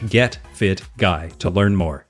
getfitguy 0.00 1.38
to 1.38 1.50
learn 1.50 1.76
more. 1.76 2.06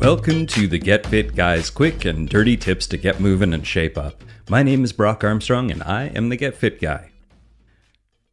Welcome 0.00 0.46
to 0.46 0.68
the 0.68 0.78
Get 0.78 1.06
Fit 1.06 1.34
Guy's 1.34 1.70
quick 1.70 2.04
and 2.04 2.28
dirty 2.28 2.56
tips 2.56 2.86
to 2.86 2.96
get 2.96 3.20
moving 3.20 3.52
and 3.52 3.66
shape 3.66 3.98
up. 3.98 4.22
My 4.48 4.62
name 4.62 4.84
is 4.84 4.92
Brock 4.92 5.24
Armstrong 5.24 5.70
and 5.70 5.82
I 5.82 6.04
am 6.14 6.28
the 6.28 6.36
Get 6.36 6.54
Fit 6.54 6.80
Guy. 6.80 7.10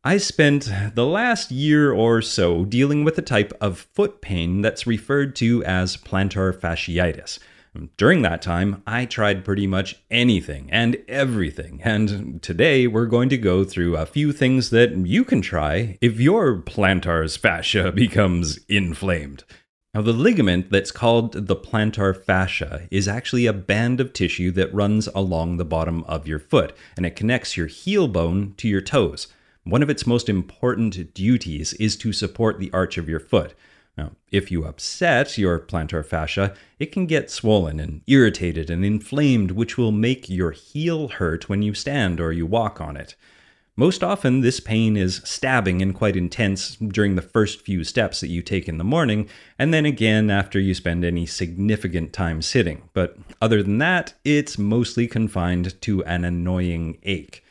I 0.04 0.18
spent 0.18 0.72
the 0.94 1.06
last 1.08 1.50
year 1.50 1.92
or 1.92 2.22
so 2.22 2.64
dealing 2.64 3.04
with 3.04 3.18
a 3.18 3.24
type 3.24 3.52
of 3.60 3.88
foot 3.96 4.22
pain 4.22 4.62
that's 4.62 4.86
referred 4.86 5.36
to 5.38 5.64
as 5.64 5.98
plantar 5.98 6.54
fasciitis. 6.54 7.40
During 7.98 8.22
that 8.22 8.42
time, 8.42 8.82
I 8.88 9.06
tried 9.06 9.44
pretty 9.44 9.68
much 9.68 10.02
anything 10.10 10.70
and 10.72 10.98
everything, 11.08 11.82
and 11.84 12.42
today 12.42 12.88
we're 12.88 13.06
going 13.06 13.28
to 13.30 13.38
go 13.38 13.66
through 13.66 13.98
a 13.98 14.06
few 14.06 14.32
things 14.32 14.70
that 14.70 14.96
you 14.96 15.26
can 15.26 15.42
try 15.42 15.98
if 16.00 16.20
your 16.20 16.62
plantar's 16.62 17.36
fascia 17.36 17.92
becomes 17.96 18.60
inflamed. 18.70 19.44
Now, 19.94 20.02
the 20.02 20.14
ligament 20.14 20.72
that's 20.72 20.92
called 20.92 21.48
the 21.48 21.56
plantar 21.56 22.16
fascia 22.16 22.88
is 22.92 23.08
actually 23.08 23.46
a 23.46 23.54
band 23.54 24.00
of 24.00 24.14
tissue 24.14 24.52
that 24.52 24.74
runs 24.74 25.08
along 25.08 25.58
the 25.58 25.66
bottom 25.66 26.04
of 26.04 26.28
your 26.28 26.40
foot, 26.40 26.76
and 26.96 27.06
it 27.06 27.16
connects 27.16 27.58
your 27.58 27.68
heel 27.68 28.08
bone 28.08 28.54
to 28.58 28.68
your 28.68 28.82
toes. 28.82 29.28
One 29.64 29.82
of 29.82 29.90
its 29.90 30.06
most 30.06 30.30
important 30.30 31.14
duties 31.14 31.74
is 31.74 31.96
to 31.98 32.14
support 32.14 32.60
the 32.60 32.72
arch 32.72 32.98
of 32.98 33.10
your 33.10 33.20
foot. 33.20 33.54
Now, 33.98 34.12
if 34.32 34.52
you 34.52 34.66
upset 34.66 35.38
your 35.38 35.60
plantar 35.60 36.06
fascia, 36.06 36.54
it 36.80 36.92
can 36.92 37.06
get 37.06 37.32
swollen 37.32 37.80
and 37.80 38.02
irritated 38.08 38.70
and 38.70 38.84
inflamed, 38.84 39.52
which 39.52 39.78
will 39.78 39.94
make 39.94 40.30
your 40.30 40.52
heel 40.52 41.08
hurt 41.08 41.48
when 41.48 41.62
you 41.62 41.74
stand 41.74 42.20
or 42.20 42.34
you 42.34 42.46
walk 42.46 42.82
on 42.82 42.98
it. 42.98 43.16
Most 43.78 44.04
often, 44.04 44.40
this 44.40 44.62
pain 44.62 44.96
is 44.96 45.22
stabbing 45.26 45.82
and 45.82 45.94
quite 45.94 46.16
intense 46.16 46.78
during 46.78 47.16
the 47.16 47.22
first 47.22 47.62
few 47.62 47.84
steps 47.84 48.22
that 48.22 48.30
you 48.30 48.42
take 48.42 48.70
in 48.70 48.78
the 48.78 48.86
morning, 48.86 49.28
and 49.60 49.74
then 49.74 49.86
again 49.86 50.30
after 50.30 50.60
you 50.60 50.74
spend 50.74 51.04
any 51.04 51.26
significant 51.26 52.14
time 52.14 52.42
sitting. 52.42 52.90
But 52.94 53.18
other 53.42 53.62
than 53.62 53.78
that, 53.80 54.14
it's 54.24 54.58
mostly 54.58 55.08
confined 55.08 55.82
to 55.82 56.04
an 56.06 56.24
annoying 56.24 57.00
ache. 57.04 57.45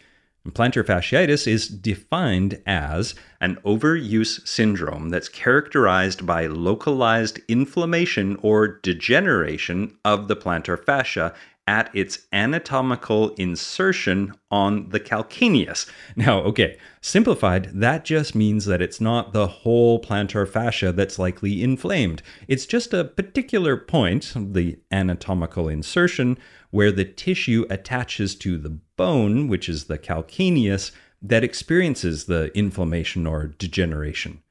Plantar 0.50 0.84
fasciitis 0.84 1.46
is 1.46 1.68
defined 1.68 2.60
as 2.66 3.14
an 3.40 3.56
overuse 3.64 4.46
syndrome 4.46 5.08
that's 5.08 5.28
characterized 5.28 6.26
by 6.26 6.46
localized 6.46 7.40
inflammation 7.48 8.36
or 8.42 8.68
degeneration 8.68 9.96
of 10.04 10.28
the 10.28 10.36
plantar 10.36 10.78
fascia 10.78 11.32
at 11.66 11.90
its 11.94 12.26
anatomical 12.30 13.30
insertion 13.36 14.34
on 14.50 14.90
the 14.90 15.00
calcaneus. 15.00 15.90
Now, 16.14 16.40
okay, 16.40 16.76
simplified, 17.00 17.70
that 17.72 18.04
just 18.04 18.34
means 18.34 18.66
that 18.66 18.82
it's 18.82 19.00
not 19.00 19.32
the 19.32 19.46
whole 19.46 19.98
plantar 19.98 20.46
fascia 20.46 20.92
that's 20.92 21.18
likely 21.18 21.62
inflamed. 21.62 22.22
It's 22.48 22.66
just 22.66 22.92
a 22.92 23.04
particular 23.04 23.78
point, 23.78 24.34
the 24.36 24.78
anatomical 24.92 25.70
insertion, 25.70 26.36
where 26.70 26.92
the 26.92 27.06
tissue 27.06 27.64
attaches 27.70 28.34
to 28.36 28.58
the 28.58 28.78
bone, 28.96 29.48
which 29.48 29.68
is 29.68 29.84
the 29.84 29.98
calcaneus, 29.98 30.90
that 31.22 31.44
experiences 31.44 32.26
the 32.26 32.56
inflammation 32.56 33.26
or 33.26 33.46
degeneration. 33.46 34.42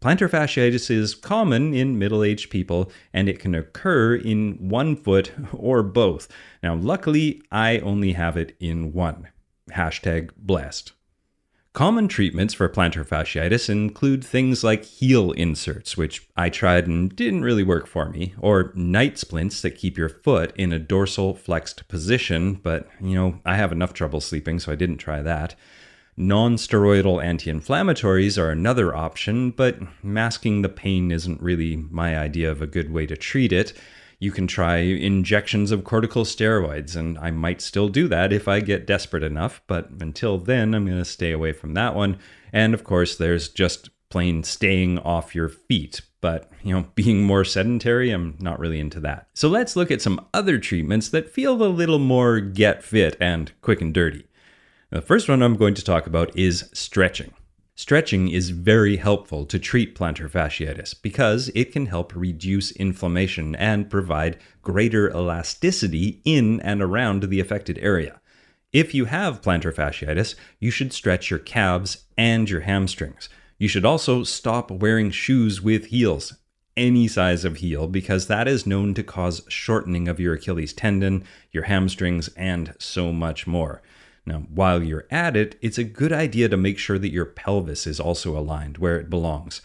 Plantar 0.00 0.28
fasciitis 0.28 0.90
is 0.90 1.14
common 1.14 1.74
in 1.74 1.98
middle 1.98 2.24
aged 2.24 2.50
people 2.50 2.90
and 3.12 3.28
it 3.28 3.38
can 3.38 3.54
occur 3.54 4.16
in 4.16 4.68
one 4.68 4.96
foot 4.96 5.32
or 5.52 5.82
both. 5.82 6.28
Now, 6.62 6.74
luckily, 6.74 7.42
I 7.52 7.78
only 7.78 8.12
have 8.12 8.36
it 8.36 8.56
in 8.58 8.92
one. 8.92 9.28
Hashtag 9.70 10.30
blessed. 10.36 10.92
Common 11.72 12.06
treatments 12.06 12.52
for 12.52 12.68
plantar 12.68 13.02
fasciitis 13.02 13.70
include 13.70 14.22
things 14.22 14.62
like 14.62 14.84
heel 14.84 15.30
inserts, 15.32 15.96
which 15.96 16.28
I 16.36 16.50
tried 16.50 16.86
and 16.86 17.16
didn't 17.16 17.44
really 17.44 17.62
work 17.62 17.86
for 17.86 18.10
me, 18.10 18.34
or 18.38 18.72
night 18.74 19.16
splints 19.16 19.62
that 19.62 19.70
keep 19.70 19.96
your 19.96 20.10
foot 20.10 20.54
in 20.54 20.70
a 20.74 20.78
dorsal 20.78 21.34
flexed 21.34 21.88
position, 21.88 22.60
but 22.62 22.90
you 23.00 23.14
know, 23.14 23.40
I 23.46 23.56
have 23.56 23.72
enough 23.72 23.94
trouble 23.94 24.20
sleeping, 24.20 24.60
so 24.60 24.70
I 24.70 24.74
didn't 24.74 24.98
try 24.98 25.22
that. 25.22 25.54
Non 26.14 26.56
steroidal 26.56 27.24
anti 27.24 27.50
inflammatories 27.50 28.36
are 28.36 28.50
another 28.50 28.94
option, 28.94 29.50
but 29.50 29.78
masking 30.04 30.60
the 30.60 30.68
pain 30.68 31.10
isn't 31.10 31.40
really 31.40 31.76
my 31.76 32.18
idea 32.18 32.50
of 32.50 32.60
a 32.60 32.66
good 32.66 32.92
way 32.92 33.06
to 33.06 33.16
treat 33.16 33.50
it. 33.50 33.72
You 34.22 34.30
can 34.30 34.46
try 34.46 34.76
injections 34.76 35.72
of 35.72 35.82
corticosteroids, 35.82 36.94
and 36.94 37.18
I 37.18 37.32
might 37.32 37.60
still 37.60 37.88
do 37.88 38.06
that 38.06 38.32
if 38.32 38.46
I 38.46 38.60
get 38.60 38.86
desperate 38.86 39.24
enough, 39.24 39.60
but 39.66 39.90
until 40.00 40.38
then, 40.38 40.74
I'm 40.74 40.86
going 40.86 40.96
to 40.96 41.04
stay 41.04 41.32
away 41.32 41.52
from 41.52 41.74
that 41.74 41.96
one. 41.96 42.20
And 42.52 42.72
of 42.72 42.84
course, 42.84 43.16
there's 43.16 43.48
just 43.48 43.90
plain 44.10 44.44
staying 44.44 45.00
off 45.00 45.34
your 45.34 45.48
feet. 45.48 46.02
But, 46.20 46.48
you 46.62 46.72
know, 46.72 46.86
being 46.94 47.24
more 47.24 47.44
sedentary, 47.44 48.12
I'm 48.12 48.36
not 48.38 48.60
really 48.60 48.78
into 48.78 49.00
that. 49.00 49.26
So 49.34 49.48
let's 49.48 49.74
look 49.74 49.90
at 49.90 50.00
some 50.00 50.24
other 50.32 50.56
treatments 50.56 51.08
that 51.08 51.28
feel 51.28 51.60
a 51.60 51.66
little 51.66 51.98
more 51.98 52.38
get 52.38 52.84
fit 52.84 53.16
and 53.18 53.50
quick 53.60 53.80
and 53.80 53.92
dirty. 53.92 54.28
The 54.90 55.02
first 55.02 55.28
one 55.28 55.42
I'm 55.42 55.56
going 55.56 55.74
to 55.74 55.82
talk 55.82 56.06
about 56.06 56.30
is 56.38 56.70
stretching. 56.72 57.34
Stretching 57.74 58.28
is 58.28 58.50
very 58.50 58.96
helpful 58.96 59.46
to 59.46 59.58
treat 59.58 59.94
plantar 59.96 60.30
fasciitis 60.30 60.94
because 61.00 61.50
it 61.54 61.72
can 61.72 61.86
help 61.86 62.14
reduce 62.14 62.70
inflammation 62.72 63.54
and 63.56 63.88
provide 63.88 64.38
greater 64.60 65.08
elasticity 65.10 66.20
in 66.24 66.60
and 66.60 66.82
around 66.82 67.24
the 67.24 67.40
affected 67.40 67.78
area. 67.78 68.20
If 68.74 68.94
you 68.94 69.06
have 69.06 69.40
plantar 69.40 69.74
fasciitis, 69.74 70.34
you 70.60 70.70
should 70.70 70.92
stretch 70.92 71.30
your 71.30 71.38
calves 71.38 72.04
and 72.18 72.48
your 72.48 72.60
hamstrings. 72.60 73.30
You 73.58 73.68
should 73.68 73.86
also 73.86 74.22
stop 74.22 74.70
wearing 74.70 75.10
shoes 75.10 75.62
with 75.62 75.86
heels, 75.86 76.34
any 76.76 77.08
size 77.08 77.44
of 77.44 77.56
heel, 77.56 77.86
because 77.86 78.26
that 78.26 78.48
is 78.48 78.66
known 78.66 78.92
to 78.94 79.02
cause 79.02 79.42
shortening 79.48 80.08
of 80.08 80.20
your 80.20 80.34
Achilles 80.34 80.74
tendon, 80.74 81.24
your 81.52 81.64
hamstrings, 81.64 82.28
and 82.36 82.74
so 82.78 83.12
much 83.12 83.46
more. 83.46 83.82
Now, 84.24 84.44
while 84.48 84.82
you're 84.82 85.06
at 85.10 85.36
it, 85.36 85.56
it's 85.60 85.78
a 85.78 85.84
good 85.84 86.12
idea 86.12 86.48
to 86.48 86.56
make 86.56 86.78
sure 86.78 86.98
that 86.98 87.12
your 87.12 87.26
pelvis 87.26 87.86
is 87.86 87.98
also 87.98 88.38
aligned 88.38 88.78
where 88.78 88.98
it 88.98 89.10
belongs. 89.10 89.62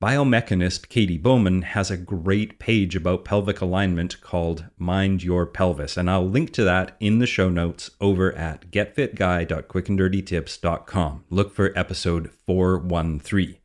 Biomechanist 0.00 0.88
Katie 0.88 1.18
Bowman 1.18 1.62
has 1.62 1.90
a 1.90 1.96
great 1.96 2.60
page 2.60 2.94
about 2.94 3.24
pelvic 3.24 3.60
alignment 3.60 4.20
called 4.20 4.66
Mind 4.78 5.24
Your 5.24 5.44
Pelvis, 5.44 5.96
and 5.96 6.08
I'll 6.08 6.28
link 6.28 6.52
to 6.52 6.62
that 6.62 6.96
in 7.00 7.18
the 7.18 7.26
show 7.26 7.50
notes 7.50 7.90
over 8.00 8.32
at 8.34 8.70
getfitguy.quickanddirtytips.com. 8.70 11.24
Look 11.30 11.52
for 11.52 11.76
episode 11.76 12.30
413. 12.46 13.56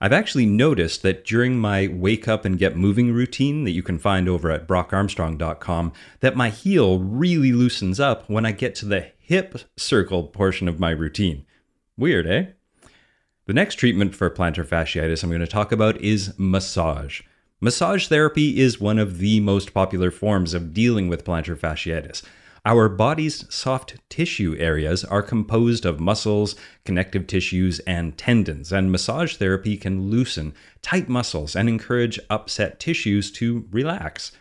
I've 0.00 0.12
actually 0.12 0.46
noticed 0.46 1.02
that 1.02 1.24
during 1.24 1.58
my 1.58 1.88
wake 1.88 2.28
up 2.28 2.44
and 2.44 2.58
get 2.58 2.76
moving 2.76 3.12
routine 3.12 3.64
that 3.64 3.72
you 3.72 3.82
can 3.82 3.98
find 3.98 4.28
over 4.28 4.50
at 4.50 4.68
brockarmstrong.com 4.68 5.92
that 6.20 6.36
my 6.36 6.50
heel 6.50 7.00
really 7.00 7.52
loosens 7.52 7.98
up 7.98 8.28
when 8.30 8.46
I 8.46 8.52
get 8.52 8.76
to 8.76 8.86
the 8.86 9.10
hip 9.18 9.58
circle 9.76 10.24
portion 10.24 10.68
of 10.68 10.78
my 10.78 10.90
routine. 10.90 11.44
Weird, 11.96 12.28
eh? 12.28 12.46
The 13.46 13.54
next 13.54 13.74
treatment 13.74 14.14
for 14.14 14.30
plantar 14.30 14.64
fasciitis 14.64 15.24
I'm 15.24 15.30
going 15.30 15.40
to 15.40 15.46
talk 15.46 15.72
about 15.72 16.00
is 16.00 16.32
massage. 16.38 17.22
Massage 17.60 18.06
therapy 18.06 18.60
is 18.60 18.80
one 18.80 19.00
of 19.00 19.18
the 19.18 19.40
most 19.40 19.74
popular 19.74 20.12
forms 20.12 20.54
of 20.54 20.72
dealing 20.72 21.08
with 21.08 21.24
plantar 21.24 21.58
fasciitis. 21.58 22.22
Our 22.68 22.90
body's 22.90 23.46
soft 23.48 23.96
tissue 24.10 24.54
areas 24.58 25.02
are 25.02 25.22
composed 25.22 25.86
of 25.86 26.00
muscles, 26.00 26.54
connective 26.84 27.26
tissues, 27.26 27.78
and 27.86 28.14
tendons, 28.18 28.70
and 28.70 28.92
massage 28.92 29.36
therapy 29.36 29.78
can 29.78 30.10
loosen 30.10 30.52
tight 30.82 31.08
muscles 31.08 31.56
and 31.56 31.66
encourage 31.66 32.20
upset 32.28 32.78
tissues 32.78 33.30
to 33.32 33.66
relax. 33.70 34.32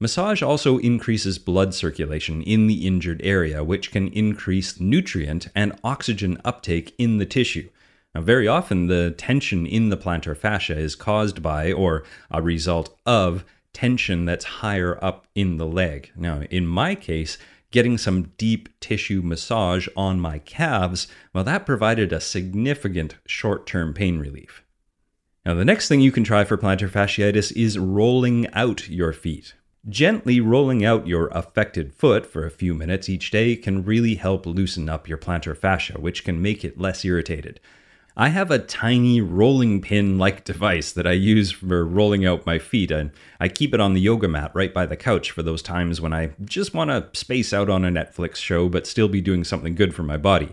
Massage 0.00 0.40
also 0.40 0.78
increases 0.78 1.38
blood 1.38 1.74
circulation 1.74 2.40
in 2.40 2.68
the 2.68 2.86
injured 2.86 3.20
area, 3.22 3.62
which 3.62 3.90
can 3.90 4.08
increase 4.14 4.80
nutrient 4.80 5.48
and 5.54 5.78
oxygen 5.84 6.40
uptake 6.46 6.94
in 6.96 7.18
the 7.18 7.26
tissue. 7.26 7.68
Now, 8.14 8.22
very 8.22 8.48
often, 8.48 8.86
the 8.86 9.10
tension 9.10 9.66
in 9.66 9.90
the 9.90 9.98
plantar 9.98 10.34
fascia 10.34 10.78
is 10.78 10.94
caused 10.94 11.42
by 11.42 11.70
or 11.72 12.04
a 12.30 12.40
result 12.40 12.96
of 13.04 13.44
tension 13.74 14.24
that's 14.24 14.44
higher 14.44 14.98
up 15.04 15.26
in 15.34 15.58
the 15.58 15.66
leg. 15.66 16.10
Now, 16.16 16.40
in 16.50 16.66
my 16.66 16.94
case, 16.94 17.36
getting 17.70 17.98
some 17.98 18.32
deep 18.38 18.68
tissue 18.80 19.22
massage 19.22 19.88
on 19.96 20.20
my 20.20 20.38
calves, 20.38 21.08
well, 21.32 21.44
that 21.44 21.66
provided 21.66 22.12
a 22.12 22.20
significant 22.20 23.16
short 23.26 23.66
term 23.66 23.92
pain 23.92 24.18
relief. 24.18 24.62
Now, 25.44 25.54
the 25.54 25.64
next 25.64 25.88
thing 25.88 26.00
you 26.00 26.12
can 26.12 26.24
try 26.24 26.44
for 26.44 26.58
plantar 26.58 26.90
fasciitis 26.90 27.52
is 27.52 27.78
rolling 27.78 28.52
out 28.52 28.88
your 28.88 29.12
feet. 29.12 29.54
Gently 29.88 30.40
rolling 30.40 30.84
out 30.84 31.06
your 31.06 31.28
affected 31.28 31.94
foot 31.94 32.26
for 32.26 32.44
a 32.44 32.50
few 32.50 32.74
minutes 32.74 33.08
each 33.08 33.30
day 33.30 33.56
can 33.56 33.84
really 33.84 34.16
help 34.16 34.44
loosen 34.44 34.88
up 34.88 35.08
your 35.08 35.16
plantar 35.16 35.56
fascia, 35.56 35.98
which 35.98 36.24
can 36.24 36.42
make 36.42 36.64
it 36.64 36.78
less 36.78 37.04
irritated. 37.04 37.60
I 38.20 38.30
have 38.30 38.50
a 38.50 38.58
tiny 38.58 39.20
rolling 39.20 39.80
pin 39.80 40.18
like 40.18 40.42
device 40.42 40.90
that 40.90 41.06
I 41.06 41.12
use 41.12 41.52
for 41.52 41.84
rolling 41.84 42.26
out 42.26 42.44
my 42.44 42.58
feet, 42.58 42.90
and 42.90 43.12
I 43.38 43.46
keep 43.46 43.72
it 43.72 43.78
on 43.78 43.94
the 43.94 44.00
yoga 44.00 44.26
mat 44.26 44.50
right 44.54 44.74
by 44.74 44.86
the 44.86 44.96
couch 44.96 45.30
for 45.30 45.44
those 45.44 45.62
times 45.62 46.00
when 46.00 46.12
I 46.12 46.32
just 46.44 46.74
want 46.74 46.90
to 46.90 47.16
space 47.16 47.52
out 47.52 47.70
on 47.70 47.84
a 47.84 47.90
Netflix 47.90 48.38
show 48.38 48.68
but 48.68 48.88
still 48.88 49.06
be 49.06 49.20
doing 49.20 49.44
something 49.44 49.76
good 49.76 49.94
for 49.94 50.02
my 50.02 50.16
body. 50.16 50.52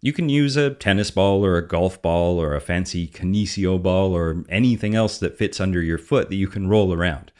You 0.00 0.12
can 0.12 0.28
use 0.28 0.56
a 0.56 0.70
tennis 0.70 1.10
ball 1.10 1.44
or 1.44 1.56
a 1.56 1.66
golf 1.66 2.00
ball 2.00 2.40
or 2.40 2.54
a 2.54 2.60
fancy 2.60 3.08
kinesio 3.08 3.82
ball 3.82 4.16
or 4.16 4.44
anything 4.48 4.94
else 4.94 5.18
that 5.18 5.36
fits 5.36 5.58
under 5.58 5.82
your 5.82 5.98
foot 5.98 6.28
that 6.28 6.36
you 6.36 6.46
can 6.46 6.68
roll 6.68 6.94
around. 6.94 7.32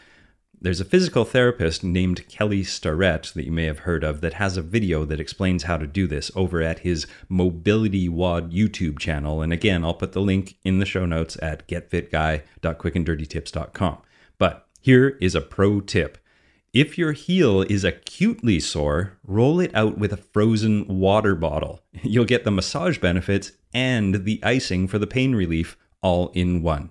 There's 0.62 0.80
a 0.80 0.84
physical 0.84 1.24
therapist 1.24 1.82
named 1.82 2.28
Kelly 2.28 2.62
Starrett 2.62 3.32
that 3.34 3.46
you 3.46 3.52
may 3.52 3.64
have 3.64 3.78
heard 3.80 4.04
of 4.04 4.20
that 4.20 4.34
has 4.34 4.58
a 4.58 4.62
video 4.62 5.06
that 5.06 5.18
explains 5.18 5.62
how 5.62 5.78
to 5.78 5.86
do 5.86 6.06
this 6.06 6.30
over 6.36 6.60
at 6.60 6.80
his 6.80 7.06
Mobility 7.30 8.10
WOD 8.10 8.52
YouTube 8.52 8.98
channel. 8.98 9.40
And 9.40 9.54
again, 9.54 9.82
I'll 9.82 9.94
put 9.94 10.12
the 10.12 10.20
link 10.20 10.58
in 10.62 10.78
the 10.78 10.84
show 10.84 11.06
notes 11.06 11.38
at 11.40 11.66
getfitguy.quickanddirtytips.com. 11.66 13.98
But 14.36 14.68
here 14.82 15.16
is 15.18 15.34
a 15.34 15.40
pro 15.40 15.80
tip. 15.80 16.18
If 16.74 16.98
your 16.98 17.12
heel 17.12 17.62
is 17.62 17.82
acutely 17.82 18.60
sore, 18.60 19.16
roll 19.24 19.60
it 19.60 19.74
out 19.74 19.96
with 19.96 20.12
a 20.12 20.18
frozen 20.18 20.86
water 20.86 21.34
bottle. 21.34 21.80
You'll 22.02 22.26
get 22.26 22.44
the 22.44 22.50
massage 22.50 22.98
benefits 22.98 23.52
and 23.72 24.26
the 24.26 24.38
icing 24.42 24.88
for 24.88 24.98
the 24.98 25.06
pain 25.06 25.34
relief 25.34 25.78
all 26.02 26.28
in 26.34 26.60
one. 26.60 26.90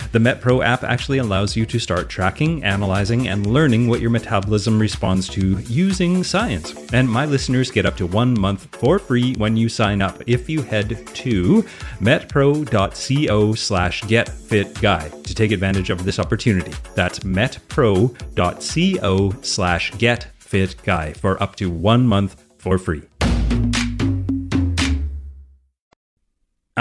The 0.11 0.19
MetPro 0.19 0.63
app 0.63 0.83
actually 0.83 1.19
allows 1.19 1.55
you 1.55 1.65
to 1.65 1.79
start 1.79 2.09
tracking, 2.09 2.63
analyzing, 2.65 3.29
and 3.29 3.45
learning 3.45 3.87
what 3.87 4.01
your 4.01 4.09
metabolism 4.09 4.77
responds 4.77 5.29
to 5.29 5.59
using 5.61 6.23
science. 6.23 6.75
And 6.91 7.09
my 7.09 7.25
listeners 7.25 7.71
get 7.71 7.85
up 7.85 7.95
to 7.97 8.05
one 8.05 8.37
month 8.37 8.75
for 8.75 8.99
free 8.99 9.33
when 9.35 9.55
you 9.55 9.69
sign 9.69 10.01
up 10.01 10.21
if 10.27 10.49
you 10.49 10.61
head 10.63 11.07
to 11.07 11.63
metpro.co 12.01 13.53
slash 13.53 14.01
getfitguy 14.03 15.23
to 15.23 15.35
take 15.35 15.51
advantage 15.51 15.89
of 15.89 16.03
this 16.03 16.19
opportunity. 16.19 16.73
That's 16.93 17.19
metpro.co 17.19 18.15
slash 19.41 19.91
getfitguy 19.93 21.15
for 21.15 21.41
up 21.41 21.55
to 21.55 21.69
one 21.69 22.05
month 22.05 22.43
for 22.57 22.77
free. 22.77 23.03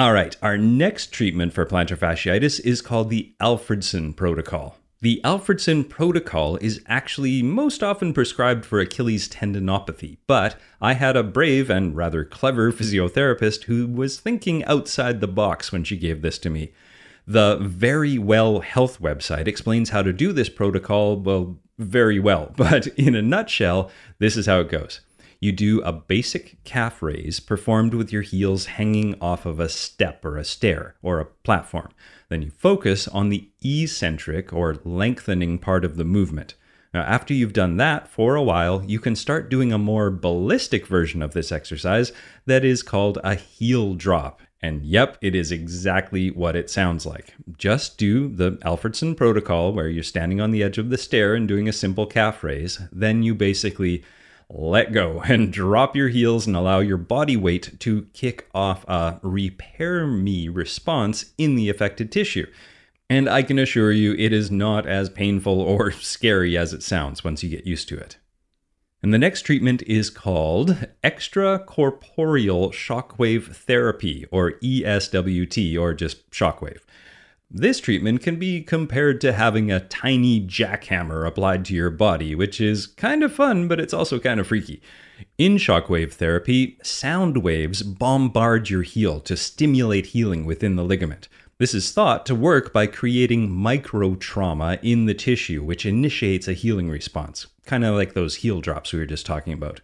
All 0.00 0.14
right, 0.14 0.34
our 0.40 0.56
next 0.56 1.12
treatment 1.12 1.52
for 1.52 1.66
plantar 1.66 1.94
fasciitis 1.94 2.58
is 2.60 2.80
called 2.80 3.10
the 3.10 3.34
Alfredson 3.38 4.16
Protocol. 4.16 4.78
The 5.02 5.20
Alfredson 5.22 5.90
Protocol 5.90 6.56
is 6.56 6.80
actually 6.86 7.42
most 7.42 7.82
often 7.82 8.14
prescribed 8.14 8.64
for 8.64 8.80
Achilles 8.80 9.28
tendinopathy, 9.28 10.16
but 10.26 10.58
I 10.80 10.94
had 10.94 11.18
a 11.18 11.22
brave 11.22 11.68
and 11.68 11.94
rather 11.94 12.24
clever 12.24 12.72
physiotherapist 12.72 13.64
who 13.64 13.86
was 13.88 14.18
thinking 14.18 14.64
outside 14.64 15.20
the 15.20 15.28
box 15.28 15.70
when 15.70 15.84
she 15.84 15.98
gave 15.98 16.22
this 16.22 16.38
to 16.38 16.48
me. 16.48 16.72
The 17.26 17.58
Verywell 17.58 18.64
Health 18.64 19.02
website 19.02 19.46
explains 19.46 19.90
how 19.90 20.00
to 20.00 20.14
do 20.14 20.32
this 20.32 20.48
protocol, 20.48 21.20
well, 21.20 21.58
very 21.76 22.18
well, 22.18 22.52
but 22.56 22.86
in 22.86 23.14
a 23.14 23.20
nutshell, 23.20 23.90
this 24.18 24.38
is 24.38 24.46
how 24.46 24.60
it 24.60 24.70
goes 24.70 25.02
you 25.40 25.52
do 25.52 25.80
a 25.80 25.92
basic 25.92 26.62
calf 26.64 27.02
raise 27.02 27.40
performed 27.40 27.94
with 27.94 28.12
your 28.12 28.22
heels 28.22 28.66
hanging 28.66 29.16
off 29.20 29.46
of 29.46 29.58
a 29.58 29.70
step 29.70 30.22
or 30.24 30.36
a 30.36 30.44
stair 30.44 30.94
or 31.02 31.18
a 31.18 31.24
platform. 31.24 31.88
Then 32.28 32.42
you 32.42 32.50
focus 32.50 33.08
on 33.08 33.30
the 33.30 33.48
eccentric 33.64 34.52
or 34.52 34.76
lengthening 34.84 35.58
part 35.58 35.84
of 35.84 35.96
the 35.96 36.04
movement. 36.04 36.54
Now, 36.92 37.02
after 37.02 37.32
you've 37.32 37.52
done 37.52 37.76
that 37.78 38.08
for 38.08 38.34
a 38.34 38.42
while, 38.42 38.84
you 38.84 38.98
can 38.98 39.16
start 39.16 39.48
doing 39.48 39.72
a 39.72 39.78
more 39.78 40.10
ballistic 40.10 40.86
version 40.86 41.22
of 41.22 41.32
this 41.32 41.52
exercise 41.52 42.12
that 42.46 42.64
is 42.64 42.82
called 42.82 43.18
a 43.24 43.34
heel 43.34 43.94
drop. 43.94 44.42
And 44.62 44.84
yep, 44.84 45.16
it 45.22 45.34
is 45.34 45.52
exactly 45.52 46.30
what 46.30 46.54
it 46.54 46.68
sounds 46.68 47.06
like. 47.06 47.34
Just 47.56 47.96
do 47.96 48.28
the 48.28 48.52
Alfredson 48.58 49.16
protocol 49.16 49.72
where 49.72 49.88
you're 49.88 50.02
standing 50.02 50.40
on 50.40 50.50
the 50.50 50.62
edge 50.62 50.76
of 50.76 50.90
the 50.90 50.98
stair 50.98 51.34
and 51.34 51.48
doing 51.48 51.66
a 51.66 51.72
simple 51.72 52.06
calf 52.06 52.44
raise. 52.44 52.78
Then 52.92 53.22
you 53.22 53.34
basically 53.34 54.04
let 54.52 54.92
go 54.92 55.20
and 55.22 55.52
drop 55.52 55.94
your 55.94 56.08
heels 56.08 56.46
and 56.46 56.56
allow 56.56 56.80
your 56.80 56.96
body 56.96 57.36
weight 57.36 57.78
to 57.80 58.06
kick 58.12 58.48
off 58.52 58.84
a 58.88 59.20
repair 59.22 60.06
me 60.06 60.48
response 60.48 61.32
in 61.38 61.54
the 61.54 61.68
affected 61.68 62.10
tissue. 62.10 62.46
And 63.08 63.28
I 63.28 63.42
can 63.42 63.58
assure 63.58 63.92
you, 63.92 64.14
it 64.14 64.32
is 64.32 64.50
not 64.50 64.86
as 64.86 65.08
painful 65.08 65.60
or 65.60 65.92
scary 65.92 66.56
as 66.56 66.72
it 66.72 66.82
sounds 66.82 67.24
once 67.24 67.42
you 67.42 67.50
get 67.50 67.66
used 67.66 67.88
to 67.88 67.98
it. 67.98 68.18
And 69.02 69.14
the 69.14 69.18
next 69.18 69.42
treatment 69.42 69.82
is 69.82 70.10
called 70.10 70.88
extracorporeal 71.02 72.70
shockwave 72.70 73.54
therapy, 73.54 74.26
or 74.30 74.52
ESWT, 74.62 75.80
or 75.80 75.94
just 75.94 76.30
shockwave. 76.30 76.80
This 77.52 77.80
treatment 77.80 78.22
can 78.22 78.36
be 78.36 78.62
compared 78.62 79.20
to 79.22 79.32
having 79.32 79.72
a 79.72 79.80
tiny 79.80 80.40
jackhammer 80.40 81.26
applied 81.26 81.64
to 81.64 81.74
your 81.74 81.90
body, 81.90 82.32
which 82.36 82.60
is 82.60 82.86
kind 82.86 83.24
of 83.24 83.32
fun, 83.32 83.66
but 83.66 83.80
it's 83.80 83.92
also 83.92 84.20
kind 84.20 84.38
of 84.38 84.46
freaky. 84.46 84.80
In 85.36 85.56
shockwave 85.56 86.12
therapy, 86.12 86.78
sound 86.84 87.38
waves 87.38 87.82
bombard 87.82 88.70
your 88.70 88.82
heel 88.82 89.18
to 89.22 89.36
stimulate 89.36 90.06
healing 90.06 90.44
within 90.44 90.76
the 90.76 90.84
ligament. 90.84 91.28
This 91.58 91.74
is 91.74 91.90
thought 91.90 92.24
to 92.26 92.36
work 92.36 92.72
by 92.72 92.86
creating 92.86 93.50
micro 93.50 94.14
trauma 94.14 94.78
in 94.80 95.06
the 95.06 95.14
tissue, 95.14 95.64
which 95.64 95.84
initiates 95.84 96.46
a 96.46 96.52
healing 96.52 96.88
response, 96.88 97.48
kind 97.66 97.84
of 97.84 97.96
like 97.96 98.14
those 98.14 98.36
heel 98.36 98.60
drops 98.60 98.92
we 98.92 99.00
were 99.00 99.06
just 99.06 99.26
talking 99.26 99.52
about. 99.52 99.80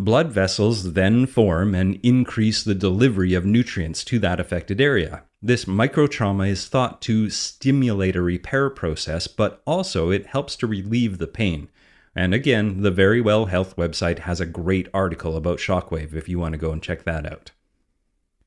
Blood 0.00 0.32
vessels 0.32 0.94
then 0.94 1.26
form 1.26 1.74
and 1.74 2.00
increase 2.02 2.62
the 2.62 2.74
delivery 2.74 3.34
of 3.34 3.44
nutrients 3.44 4.02
to 4.04 4.18
that 4.20 4.40
affected 4.40 4.80
area. 4.80 5.24
This 5.42 5.66
microtrauma 5.66 6.48
is 6.48 6.66
thought 6.66 7.02
to 7.02 7.28
stimulate 7.28 8.16
a 8.16 8.22
repair 8.22 8.70
process, 8.70 9.26
but 9.26 9.60
also 9.66 10.08
it 10.08 10.24
helps 10.24 10.56
to 10.56 10.66
relieve 10.66 11.18
the 11.18 11.26
pain. 11.26 11.68
And 12.16 12.32
again, 12.32 12.80
the 12.80 12.90
Verywell 12.90 13.50
Health 13.50 13.76
website 13.76 14.20
has 14.20 14.40
a 14.40 14.46
great 14.46 14.88
article 14.94 15.36
about 15.36 15.58
shockwave 15.58 16.14
if 16.14 16.30
you 16.30 16.38
want 16.38 16.54
to 16.54 16.58
go 16.58 16.72
and 16.72 16.82
check 16.82 17.04
that 17.04 17.30
out. 17.30 17.50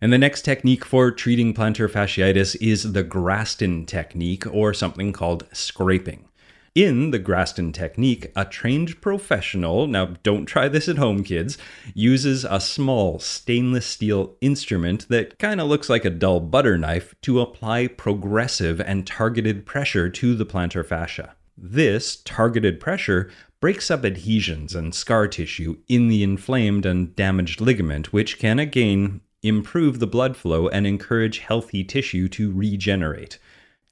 And 0.02 0.12
the 0.12 0.18
next 0.18 0.42
technique 0.42 0.84
for 0.84 1.12
treating 1.12 1.54
plantar 1.54 1.88
fasciitis 1.88 2.58
is 2.62 2.94
the 2.94 3.04
Graston 3.04 3.86
technique, 3.86 4.48
or 4.52 4.74
something 4.74 5.14
called 5.14 5.46
scraping. 5.54 6.28
In 6.76 7.12
the 7.12 7.20
Graston 7.20 7.72
technique, 7.72 8.32
a 8.36 8.46
trained 8.46 9.00
professional, 9.00 9.86
now 9.86 10.16
don't 10.24 10.48
try 10.48 10.68
this 10.68 10.90
at 10.90 10.98
home, 10.98 11.24
kids, 11.24 11.56
uses 11.94 12.46
a 12.46 12.60
small 12.60 13.20
stainless 13.20 13.86
steel 13.86 14.36
instrument 14.42 15.08
that 15.08 15.38
kind 15.38 15.62
of 15.62 15.68
looks 15.68 15.88
like 15.88 16.04
a 16.04 16.10
dull 16.10 16.40
butter 16.40 16.76
knife 16.80 17.14
to 17.22 17.42
apply 17.42 17.86
progressive 17.90 18.82
and 18.82 19.06
targeted 19.06 19.68
pressure 19.68 20.10
to 20.10 20.34
the 20.34 20.48
plantar 20.48 20.84
fascia. 20.84 21.36
This 21.56 22.16
targeted 22.16 22.80
pressure 22.80 23.30
breaks 23.60 23.92
up 23.92 24.04
adhesions 24.04 24.74
and 24.74 24.96
scar 24.96 25.28
tissue 25.28 25.78
in 25.88 26.08
the 26.08 26.24
inflamed 26.24 26.88
and 26.88 27.16
damaged 27.16 27.62
ligament, 27.62 28.12
which 28.12 28.40
can 28.40 28.58
again 28.58 29.22
improve 29.44 30.00
the 30.00 30.08
blood 30.08 30.36
flow 30.36 30.70
and 30.70 30.88
encourage 30.88 31.38
healthy 31.38 31.84
tissue 31.84 32.28
to 32.30 32.52
regenerate. 32.52 33.38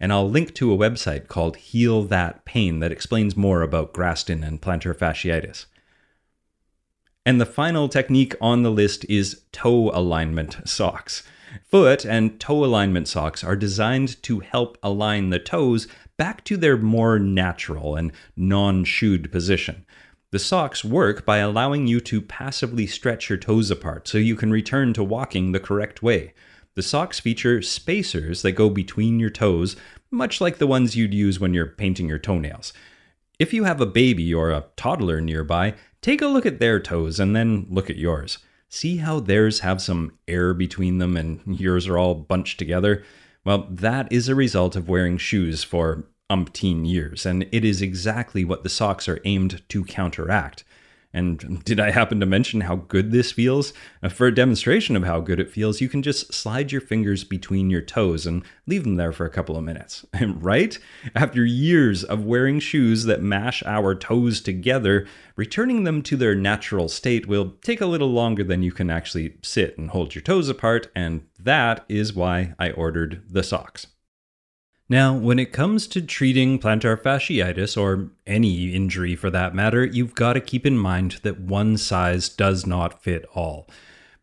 And 0.01 0.11
I'll 0.11 0.27
link 0.27 0.55
to 0.55 0.73
a 0.73 0.77
website 0.77 1.27
called 1.27 1.57
Heal 1.57 2.01
That 2.01 2.43
Pain 2.43 2.79
that 2.79 2.91
explains 2.91 3.37
more 3.37 3.61
about 3.61 3.93
Graston 3.93 4.43
and 4.45 4.59
plantar 4.59 4.97
fasciitis. 4.97 5.67
And 7.23 7.39
the 7.39 7.45
final 7.45 7.87
technique 7.87 8.33
on 8.41 8.63
the 8.63 8.71
list 8.71 9.05
is 9.07 9.43
toe 9.51 9.91
alignment 9.91 10.67
socks. 10.67 11.21
Foot 11.69 12.03
and 12.03 12.39
toe 12.39 12.65
alignment 12.65 13.07
socks 13.07 13.43
are 13.43 13.55
designed 13.55 14.21
to 14.23 14.39
help 14.39 14.79
align 14.81 15.29
the 15.29 15.37
toes 15.37 15.87
back 16.17 16.43
to 16.45 16.57
their 16.57 16.77
more 16.77 17.19
natural 17.19 17.95
and 17.95 18.11
non 18.35 18.83
shoed 18.83 19.31
position. 19.31 19.85
The 20.31 20.39
socks 20.39 20.83
work 20.83 21.27
by 21.27 21.37
allowing 21.37 21.85
you 21.85 21.99
to 21.99 22.21
passively 22.21 22.87
stretch 22.87 23.29
your 23.29 23.37
toes 23.37 23.69
apart 23.69 24.07
so 24.07 24.17
you 24.17 24.35
can 24.35 24.49
return 24.49 24.93
to 24.93 25.03
walking 25.03 25.51
the 25.51 25.59
correct 25.59 26.01
way. 26.01 26.33
The 26.81 26.87
socks 26.87 27.19
feature 27.19 27.61
spacers 27.61 28.41
that 28.41 28.53
go 28.53 28.67
between 28.67 29.19
your 29.19 29.29
toes, 29.29 29.75
much 30.09 30.41
like 30.41 30.57
the 30.57 30.65
ones 30.65 30.95
you'd 30.95 31.13
use 31.13 31.39
when 31.39 31.53
you're 31.53 31.67
painting 31.67 32.09
your 32.09 32.17
toenails. 32.17 32.73
If 33.37 33.53
you 33.53 33.65
have 33.65 33.79
a 33.79 33.85
baby 33.85 34.33
or 34.33 34.49
a 34.49 34.65
toddler 34.77 35.21
nearby, 35.21 35.75
take 36.01 36.23
a 36.23 36.27
look 36.27 36.43
at 36.43 36.57
their 36.57 36.79
toes 36.79 37.19
and 37.19 37.35
then 37.35 37.67
look 37.69 37.91
at 37.91 37.97
yours. 37.97 38.39
See 38.67 38.97
how 38.97 39.19
theirs 39.19 39.59
have 39.59 39.79
some 39.79 40.17
air 40.27 40.55
between 40.55 40.97
them 40.97 41.15
and 41.15 41.41
yours 41.59 41.87
are 41.87 41.99
all 41.99 42.15
bunched 42.15 42.57
together? 42.57 43.03
Well, 43.45 43.67
that 43.69 44.11
is 44.11 44.27
a 44.27 44.33
result 44.33 44.75
of 44.75 44.89
wearing 44.89 45.19
shoes 45.19 45.63
for 45.63 46.07
umpteen 46.31 46.89
years, 46.89 47.27
and 47.27 47.45
it 47.51 47.63
is 47.63 47.83
exactly 47.83 48.43
what 48.43 48.63
the 48.63 48.69
socks 48.69 49.07
are 49.07 49.21
aimed 49.23 49.61
to 49.69 49.85
counteract. 49.85 50.63
And 51.13 51.63
did 51.63 51.79
I 51.79 51.91
happen 51.91 52.19
to 52.19 52.25
mention 52.25 52.61
how 52.61 52.77
good 52.77 53.11
this 53.11 53.31
feels? 53.31 53.73
Uh, 54.01 54.09
for 54.09 54.27
a 54.27 54.33
demonstration 54.33 54.95
of 54.95 55.03
how 55.03 55.19
good 55.19 55.39
it 55.39 55.51
feels, 55.51 55.81
you 55.81 55.89
can 55.89 56.01
just 56.01 56.33
slide 56.33 56.71
your 56.71 56.81
fingers 56.81 57.23
between 57.23 57.69
your 57.69 57.81
toes 57.81 58.25
and 58.25 58.43
leave 58.65 58.83
them 58.83 58.95
there 58.95 59.11
for 59.11 59.25
a 59.25 59.29
couple 59.29 59.57
of 59.57 59.63
minutes. 59.63 60.05
right? 60.21 60.79
After 61.13 61.43
years 61.43 62.03
of 62.03 62.23
wearing 62.23 62.59
shoes 62.59 63.03
that 63.05 63.21
mash 63.21 63.61
our 63.63 63.93
toes 63.93 64.41
together, 64.41 65.05
returning 65.35 65.83
them 65.83 66.01
to 66.03 66.15
their 66.15 66.35
natural 66.35 66.87
state 66.87 67.27
will 67.27 67.57
take 67.61 67.81
a 67.81 67.85
little 67.85 68.11
longer 68.11 68.43
than 68.43 68.63
you 68.63 68.71
can 68.71 68.89
actually 68.89 69.37
sit 69.41 69.77
and 69.77 69.89
hold 69.89 70.15
your 70.15 70.21
toes 70.21 70.49
apart, 70.49 70.87
and 70.95 71.23
that 71.37 71.83
is 71.89 72.13
why 72.13 72.53
I 72.57 72.71
ordered 72.71 73.23
the 73.29 73.43
socks. 73.43 73.87
Now, 74.91 75.13
when 75.13 75.39
it 75.39 75.53
comes 75.53 75.87
to 75.87 76.01
treating 76.01 76.59
plantar 76.59 77.01
fasciitis, 77.01 77.81
or 77.81 78.09
any 78.27 78.75
injury 78.75 79.15
for 79.15 79.29
that 79.29 79.55
matter, 79.55 79.85
you've 79.85 80.15
got 80.15 80.33
to 80.33 80.41
keep 80.41 80.65
in 80.65 80.77
mind 80.77 81.21
that 81.23 81.39
one 81.39 81.77
size 81.77 82.27
does 82.27 82.65
not 82.65 83.01
fit 83.01 83.25
all. 83.33 83.69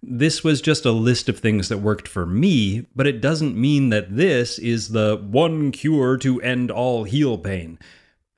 This 0.03 0.45
was 0.45 0.61
just 0.61 0.85
a 0.85 0.93
list 0.93 1.27
of 1.31 1.39
things 1.39 1.71
that 1.71 1.79
worked 1.79 2.07
for 2.07 2.27
me, 2.27 2.85
but 2.95 3.07
it 3.07 3.23
doesn't 3.23 3.57
mean 3.57 3.89
that 3.89 4.15
this 4.15 4.59
is 4.59 4.91
the 4.91 5.17
one 5.17 5.73
cure 5.73 6.19
to 6.19 6.39
end 6.43 6.71
all 6.71 7.05
heel 7.05 7.39
pain. 7.39 7.79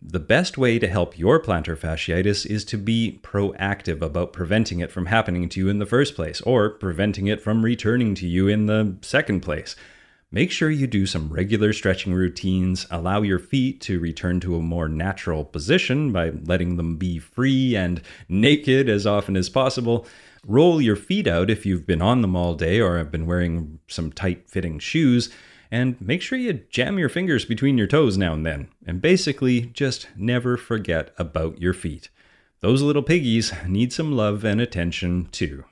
The 0.01 0.21
best 0.21 0.57
way 0.57 0.79
to 0.79 0.87
help 0.87 1.19
your 1.19 1.43
plantar 1.43 1.77
fasciitis 1.77 2.47
is 2.47 2.65
to 2.67 2.79
be 2.79 3.19
proactive 3.25 4.03
about 4.03 4.33
preventing 4.33 4.79
it 4.79 4.93
from 4.93 5.07
happening 5.07 5.49
to 5.49 5.59
you 5.59 5.69
in 5.69 5.81
the 5.81 5.85
first 5.85 6.15
place, 6.15 6.41
or 6.43 6.71
preventing 6.71 7.27
it 7.27 7.41
from 7.41 7.65
returning 7.65 8.15
to 8.15 8.29
you 8.29 8.47
in 8.47 8.67
the 8.67 8.99
second 9.03 9.41
place. 9.41 9.75
Make 10.33 10.53
sure 10.53 10.71
you 10.71 10.87
do 10.87 11.07
some 11.07 11.29
regular 11.29 11.73
stretching 11.73 12.15
routines, 12.15 12.87
allow 12.89 13.23
your 13.23 13.41
feet 13.41 13.81
to 13.83 13.99
return 13.99 14.39
to 14.41 14.55
a 14.55 14.63
more 14.63 14.89
natural 14.89 15.45
position 15.45 16.13
by 16.13 16.31
letting 16.31 16.77
them 16.77 16.97
be 16.97 17.19
free 17.19 17.75
and 17.75 18.01
naked 18.29 18.89
as 18.89 19.09
often 19.09 19.37
as 19.37 19.49
possible. 19.49 20.07
Roll 20.47 20.81
your 20.81 20.95
feet 20.95 21.27
out 21.27 21.51
if 21.51 21.67
you've 21.67 21.85
been 21.85 22.01
on 22.01 22.23
them 22.23 22.37
all 22.37 22.55
day 22.55 22.81
or 22.81 22.97
have 22.97 23.11
been 23.11 23.27
wearing 23.27 23.81
some 23.89 24.13
tight 24.13 24.49
fitting 24.49 24.79
shoes. 24.79 25.31
And 25.69 26.01
make 26.01 26.23
sure 26.23 26.39
you 26.39 26.53
jam 26.71 26.97
your 26.97 27.09
fingers 27.09 27.45
between 27.45 27.77
your 27.77 27.89
toes 27.89 28.17
now 28.17 28.33
and 28.33 28.47
then. 28.47 28.69
And 28.87 29.03
basically, 29.03 29.63
just 29.63 30.09
never 30.17 30.57
forget 30.57 31.13
about 31.19 31.61
your 31.61 31.75
feet. 31.75 32.09
Those 32.61 32.83
little 32.83 33.03
piggies 33.03 33.53
need 33.67 33.93
some 33.93 34.17
love 34.17 34.45
and 34.45 34.61
attention 34.61 35.27
too. 35.33 35.65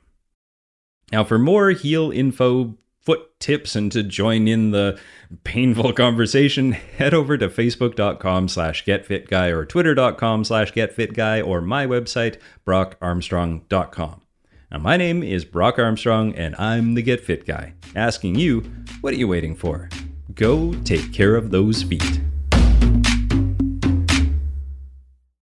Now, 1.12 1.22
for 1.22 1.38
more 1.38 1.70
heel 1.70 2.10
info, 2.10 2.76
foot 3.08 3.40
tips 3.40 3.74
and 3.74 3.90
to 3.90 4.02
join 4.02 4.46
in 4.46 4.70
the 4.70 5.00
painful 5.42 5.94
conversation, 5.94 6.72
head 6.98 7.14
over 7.14 7.38
to 7.38 7.48
facebook.com 7.48 8.46
slash 8.48 8.84
getfitguy 8.84 9.50
or 9.50 9.64
twitter.com 9.64 10.44
slash 10.44 10.74
getfitguy 10.74 11.42
or 11.46 11.62
my 11.62 11.86
website, 11.86 12.36
brockarmstrong.com. 12.66 14.20
Now, 14.70 14.78
my 14.78 14.98
name 14.98 15.22
is 15.22 15.46
Brock 15.46 15.78
Armstrong, 15.78 16.34
and 16.34 16.54
I'm 16.56 16.92
the 16.92 17.00
Get 17.00 17.22
Fit 17.24 17.46
Guy, 17.46 17.72
asking 17.96 18.34
you, 18.34 18.70
what 19.00 19.14
are 19.14 19.16
you 19.16 19.26
waiting 19.26 19.56
for? 19.56 19.88
Go 20.34 20.74
take 20.82 21.10
care 21.10 21.34
of 21.34 21.50
those 21.50 21.82
feet. 21.82 22.20